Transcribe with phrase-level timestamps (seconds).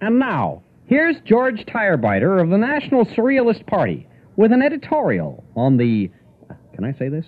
[0.00, 6.10] And now, here's George Tirebiter of the National Surrealist Party with an editorial on the.
[6.74, 7.26] Can I say this?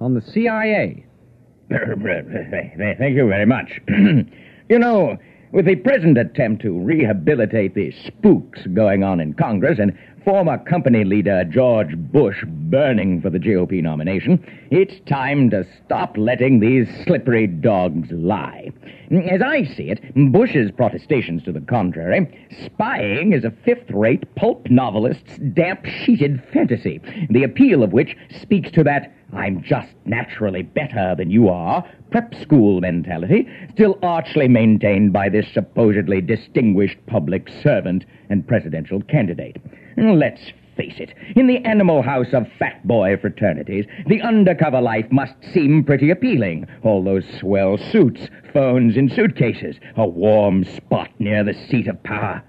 [0.00, 1.06] On the CIA.
[1.70, 3.80] Thank you very much.
[3.88, 5.16] you know,
[5.52, 11.04] with the present attempt to rehabilitate the spooks going on in Congress and former company
[11.04, 17.46] leader George Bush burning for the GOP nomination, it's time to stop letting these slippery
[17.46, 18.70] dogs lie.
[19.10, 20.00] As I see it,
[20.32, 22.26] Bush's protestations to the contrary,
[22.64, 27.00] spying is a fifth-rate pulp novelist's damp-sheeted fantasy,
[27.30, 32.34] the appeal of which speaks to that I'm just naturally better than you are prep
[32.34, 39.56] school mentality, still archly maintained by this supposedly distinguished public servant and presidential candidate.
[40.02, 45.34] Let's face it, in the animal house of fat boy fraternities, the undercover life must
[45.52, 46.66] seem pretty appealing.
[46.82, 52.42] All those swell suits, phones in suitcases, a warm spot near the seat of power.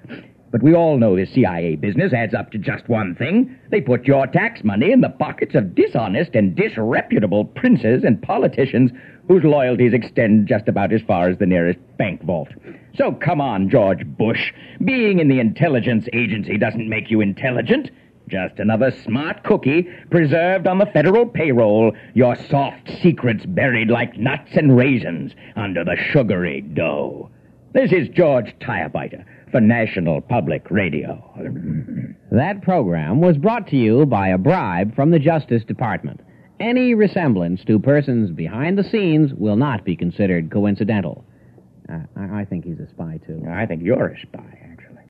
[0.53, 3.57] But we all know this CIA business adds up to just one thing.
[3.71, 8.91] They put your tax money in the pockets of dishonest and disreputable princes and politicians
[9.27, 12.49] whose loyalties extend just about as far as the nearest bank vault.
[12.93, 14.54] So come on, George Bush.
[14.85, 17.90] Being in the intelligence agency doesn't make you intelligent.
[18.27, 24.51] Just another smart cookie preserved on the federal payroll, your soft secrets buried like nuts
[24.54, 27.31] and raisins under the sugary dough.
[27.74, 31.23] This is George Tirebiter for National Public Radio.
[32.32, 36.21] That program was brought to you by a bribe from the Justice Department.
[36.59, 41.24] Any resemblance to persons behind the scenes will not be considered coincidental.
[41.87, 43.46] Uh, I, I think he's a spy, too.
[43.48, 44.73] I think you're a spy.